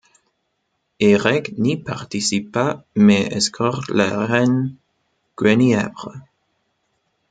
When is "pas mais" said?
2.51-3.21